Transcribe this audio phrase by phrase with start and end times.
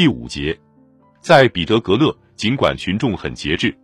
[0.00, 0.58] 第五节，
[1.20, 3.76] 在彼得格勒，尽管群众很节制，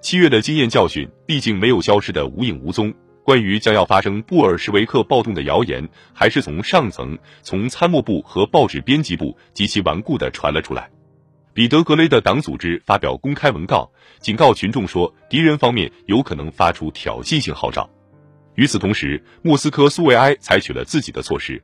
[0.00, 2.92] 七月的经验教训毕竟没有消失的无影无踪。
[3.22, 10.90] 关于将要发生布尔什维克暴动的谣言，还是从上层、从参谋部和报纸编辑部极其顽固地传了出来。
[11.54, 13.88] 彼得格雷的党组织发表公开文告，
[14.18, 17.88] 警告群众说，敌人方面有可能发出挑衅性号召。
[18.56, 21.62] 与此同时，莫斯科苏维埃采取了自己的措施，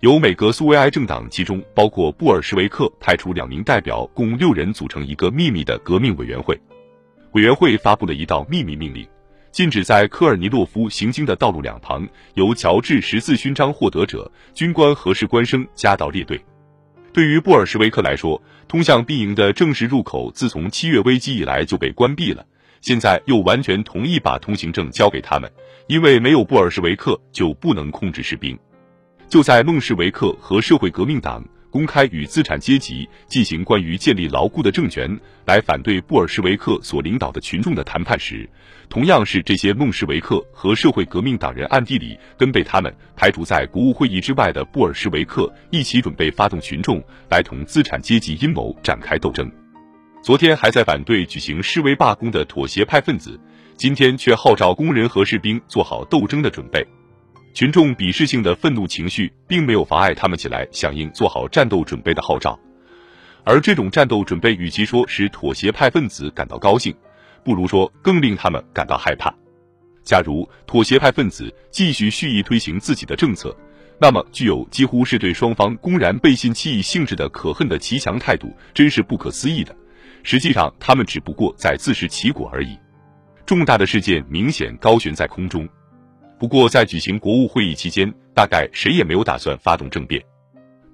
[0.00, 6.58] 由每个苏维埃政党其中包括布尔什维克派出两名代表，共六人组成一个秘密的革命委员会。
[7.32, 9.08] 委员会发布了一道秘密命令，
[9.50, 16.38] 禁止在科尔尼洛夫行经的道路两旁由乔治十字勋章获得者、军官和士官生夹道列队。
[17.10, 22.44] 对于布尔什维克来说，通向兵营的正式入口自从七月危机以来就被关闭了，
[22.82, 25.50] 现在又完全同意把通行证交给他们，
[25.86, 28.58] 因为没有布尔什维克就不能控制士兵。
[29.28, 31.44] 就在孟什维克和社会革命党。
[31.68, 38.48] 公开与资产阶级进行关于建立牢固的政权来反对布尔什维克所领导的群众的谈判时，
[38.88, 49.50] 同样是这些孟什维克和社会革命党人暗地里跟被他们排除在国务会议之外的布尔什维克一起准备发动群众来同资产阶级阴谋展开斗争。
[50.22, 53.38] 昨天还在反对举行示威罢工的妥协派分子，
[53.76, 56.86] 今天却号召工人和士兵做好斗争的准备。
[57.56, 62.60] 群众鄙视性的愤怒情绪，并没有妨碍他们起来响应做好战斗准备的号召，
[63.44, 66.94] 而这种战斗准备，与其说使妥协派分子感到高兴，
[67.42, 69.34] 不如说更令他们感到害怕。
[70.02, 73.56] 假如妥协派分子继续蓄意推行自己的政策，
[73.98, 79.74] 那么具有几乎是对双方公然背信弃义性质的可恨的骑墙态度，真是不可思议的。
[80.22, 82.76] 实际上，他们只不过在自食其果而已。
[83.46, 85.66] 重大的事件明显高悬在空中。
[86.38, 90.22] 不过，在举行国务会议期间，大概谁也没有打算发动政变。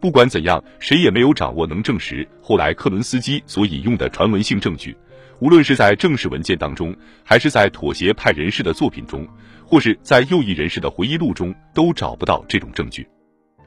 [0.01, 4.97] 不管怎样，谁也没有掌握能证实后来克伦斯基所引用的传闻性证据。
[5.41, 9.27] 无论是在正式文件当中，还是在妥协派人士的作品中，
[9.67, 13.09] 或是在右翼人士的回忆录中，都找不到这种证据。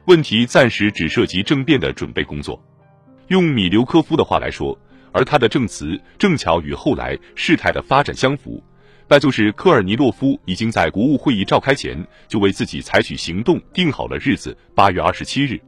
[0.06, 2.62] 问题暂时只涉及政变的准备工作。
[3.28, 4.78] 用米留科夫的话来说，
[5.12, 8.62] 而他的证词正巧与后来事态的发展相符。
[9.08, 11.96] 那就是科尔尼洛夫已经在国务会议召开前
[12.26, 15.60] 就为自己采取行动定好了日子，八月二十七日。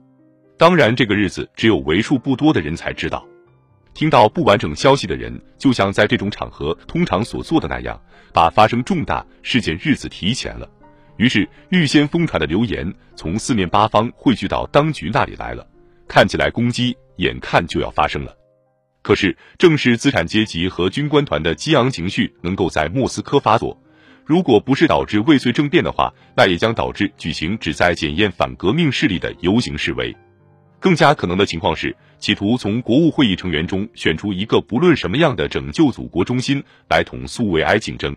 [0.57, 3.25] 当然，这个日子只有为数不多的人才知道。
[3.95, 8.01] 听到不完整消息的人，就像在这种场合通常所做的那样，
[8.33, 10.69] 把发生重大事件日子提前了。
[11.17, 15.67] 于是，预先疯传的流言从四面八方汇聚到当局那里来了，
[16.09, 18.37] 看起来攻击眼看就要发生了。
[19.09, 23.75] 可是，正是资产阶级和军官团的激昂情绪能够在莫斯科发作。
[24.27, 30.15] 如果不是导致未遂政变的话，那也将导致举行旨在检验反革命势力的游行示威。
[30.79, 38.15] 更加可能的情况是，企图从国务会议成员中选出一个不论什么样的拯救祖国中心来同苏维埃竞争。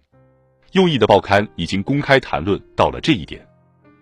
[0.74, 3.48] 右翼的报刊已经公开谈论到了这一点，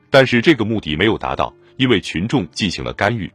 [0.10, 3.32] 但是这个目的没有达到，因为群众进行了干预。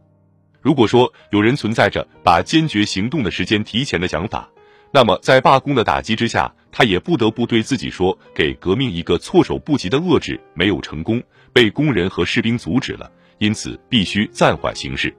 [0.65, 4.49] 如果说有人存在着把坚决行动的时间提前的想法，
[4.91, 15.15] 那么在罢工的打击之下，他也不得不对自己说：“给革命一个措手不及的遏制没有成功，被工人和士兵阻止了，因此必须暂缓行事。”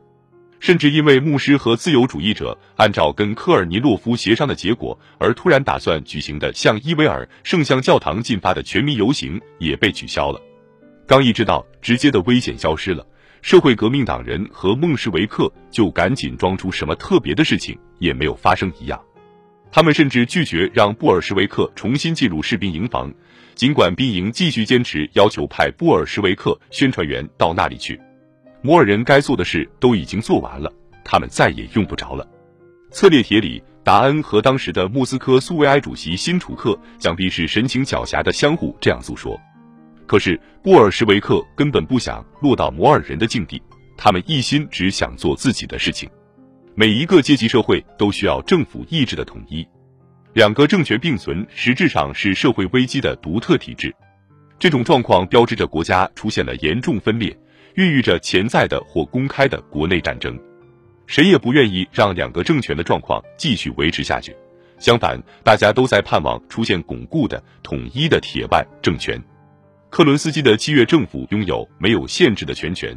[0.60, 10.42] 甚至因为牧师和自由主义者按照跟科尔尼洛夫协商的结果而突然打算举行的向伊维尔圣像教堂进发的全民游行也被取消了。
[11.06, 13.06] 刚一知道直接的危险消失了。
[13.46, 19.00] 社会革命党人和孟什维克就赶紧装出什么特别的事情也没有发生一样，
[19.72, 23.14] 他们甚至拒绝让布尔什维克重新进入士兵营房，
[23.54, 28.02] 尽管兵营继续坚持要求派布尔什维克宣传员到那里去。
[28.64, 30.74] 摩尔人该做的事都已经做完了，
[31.04, 32.28] 他们再也用不着了。
[32.90, 39.40] 策列铁里达恩和当时的莫斯科苏维埃主席辛楚克想必是神情狡黠的相互这样诉说。
[40.08, 43.62] 可是布尔什维克根本不想落到摩尔人的境地，
[43.98, 46.10] 他们一心只想做自己的事情。
[46.76, 49.66] 每一个阶级社会都需要政府意志的统一，
[50.34, 53.96] 两个政权并存实质上是社会危机的独特体制。
[54.60, 57.38] 这种状况标志着国家出现了严重分裂，
[57.76, 60.38] 孕育着潜在的或公开的国内战争。
[61.08, 64.36] 谁也不愿意让两个政权的状况继续维持下去，
[64.80, 69.22] 相反，大家都在盼望出现巩固的统一的铁腕政权。
[69.96, 72.94] 克伦斯基的七月政府拥有没有限制的全权，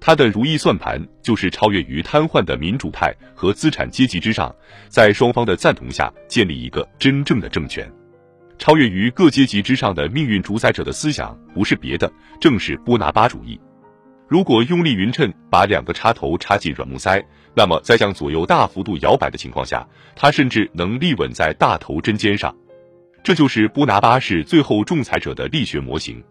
[0.00, 4.52] 他的如意算盘就是超越于瘫痪的民主派和资产阶级之上，
[4.88, 7.88] 在双方的赞同下建立一个真正的政权。
[8.58, 13.60] 超越于各阶级之上的命运主宰者的思想不是别的，正是波拿巴主义。
[14.26, 17.24] 如果用力匀称把两个插头插进软木塞，
[17.54, 19.86] 那么在向左右大幅度摇摆的情况下，
[20.16, 22.52] 它甚至能立稳在大头针尖上。
[23.26, 26.22] 这就是波拿巴是最后仲裁者的力学模型。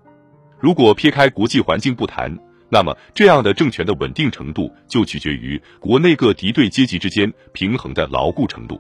[0.57, 2.33] 如果撇开国际环境不谈，
[2.69, 8.80] 那么这样的政权的稳定程度就取决于国内各敌对阶级之间平衡的牢固程度。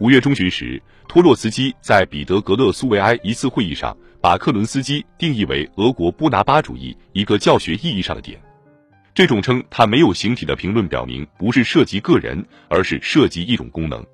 [0.00, 8.38] 五月中旬时，托洛茨基在彼得格勒苏维埃一次会议上，把克伦斯基定义为俄国波拿巴主义一个教学意义上的点。
[9.14, 14.04] 这种称他没有形体的评论表明，不是涉及个人，而是涉及一种功能。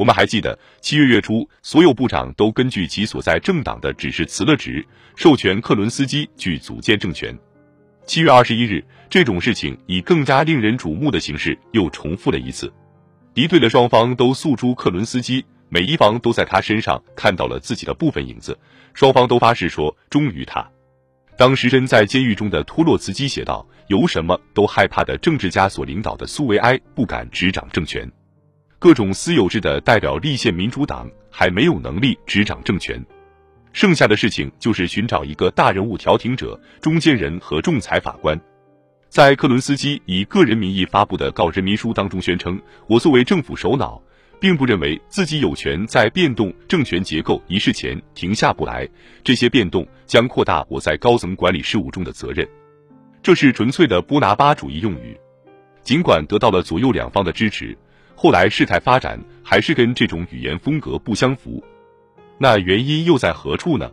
[0.00, 4.82] 我们还记得，七月月初，所有部长都根据其所在政党的指示辞了职，
[5.14, 7.38] 授权克伦斯基去组建政权。
[8.06, 12.72] 七月二十一日，这种事情以更加令人瞩目的形式又重复了一次。
[13.34, 18.58] 敌对的双方都诉诸克伦斯基，每一方都在他身上看到了自己的部分影子。
[18.94, 20.66] 双方都发誓说忠于他。
[21.36, 28.10] 当时身在监狱中的托洛茨基写道：“由什么都害怕的政治家所领导的苏维埃不敢执掌政权。”
[28.80, 32.98] 各种私有制的代表立宪民主党还没有能力执掌政权，
[33.74, 38.40] 剩下的事情就是寻找一个大人物调停者、中间人和仲裁法官。
[39.10, 44.00] 在克伦斯基以个人名义发布的告人民书当中宣称：“我作为政府首脑，
[44.40, 48.88] 并不认为自己有权在变动政权结构一事前停下不来。
[49.22, 52.48] 这些变动将扩大我在高层管理事务中的责任。”
[53.22, 55.20] 这是纯粹的波拿巴主义用语，
[55.82, 57.76] 尽管得到了左右两方的支持。
[58.22, 61.64] 后来事态发展还是跟这种语言风格不相符，
[62.36, 63.90] 那原因又在何处呢？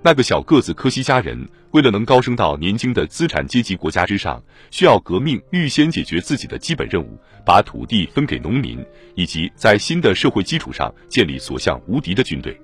[0.00, 8.82] 那个小个子科西嘉人为了能高升到年轻的资产阶级国家之上，需要革命预先解决自己的基本任务，把土地分给农民，
[9.14, 12.58] 以及在新的社会基础上建立所向无敌的军队。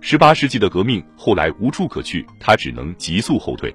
[0.00, 3.74] 十八世纪的革命后来无处可去，他只能急速后退。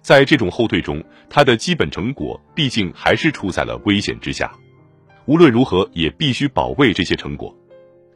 [0.00, 4.50] 在这种后退中，他的基本成果毕竟还是处在了危险之下。
[5.26, 7.54] 无论如何，也必须保卫这些成果。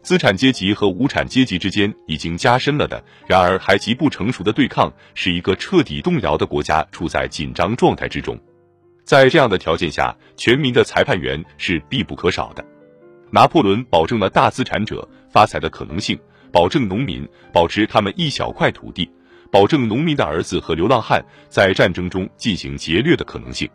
[0.02, 8.38] 资产阶级和无产阶级之间已经加深了的，然而还极不成熟的对抗，使一个彻底动摇的国家处在紧张状态之中。
[9.04, 12.64] 在这样的条件下，全民的裁判员是必不可少的。
[13.30, 16.18] 拿破仑保证了大资产者发财的可能性，
[16.52, 19.10] 保证农民保持他们一小块土地，
[19.50, 23.66] 保证农民的儿子和流浪汉在战争中进行劫掠的可能性。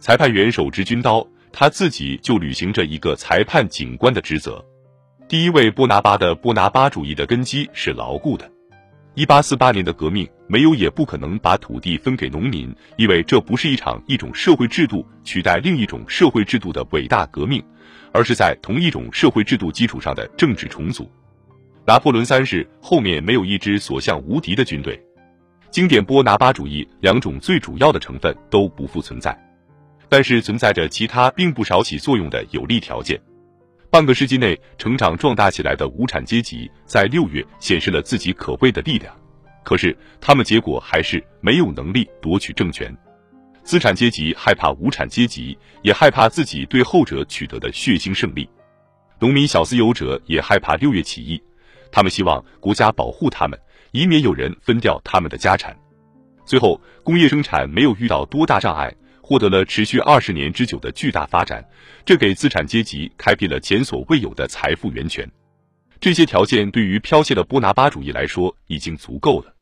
[0.00, 1.26] 裁判员手执军刀。
[1.52, 4.64] 他自己就履行着一个裁判警官的职责。
[5.28, 8.50] 第一位波拿巴的波拿巴主义的根基是牢固的。
[9.14, 17.62] 一八四八年的革命没有也不可能把土地分给农民，因为这不是一场一种社会制度取代另一种社会制度的伟大革命，
[18.12, 21.10] 而是在同一种社会制度基础上的政治重组。
[21.84, 25.02] 拿破仑三世后面没有一支所向无敌的军队，
[25.70, 29.36] 经典波拿巴主义两种最主要的成分都不复存在。
[30.08, 33.20] 但是存在着其他并不少起作用的有利条件。
[33.90, 39.14] 半个世纪内成长壮大起来的无产阶级在六月显示了自己可畏的力量，
[39.64, 42.94] 可是他们结果还是没有能力夺取政权。
[43.62, 48.48] 资产阶级害怕无产阶级，也害怕自己对后者取得的血腥胜利。
[49.18, 51.42] 农民小私有者也害怕六月起义，
[51.90, 53.58] 他们希望国家保护他们，
[53.92, 55.76] 以免有人分掉他们的家产。
[56.46, 58.94] 最后，工业生产没有遇到多大障碍。
[59.28, 61.62] 获得了持续二十年之久的巨大发展，
[62.02, 65.30] 这给资产阶级开辟了前所未有的财富源泉。
[66.00, 69.54] 这些条件对于剽窃的波拿巴主义来说已经足够了。